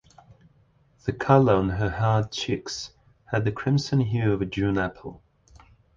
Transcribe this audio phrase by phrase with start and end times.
[1.05, 2.89] The color on her hard cheeks
[3.25, 5.21] had the crimson hue of a June apple.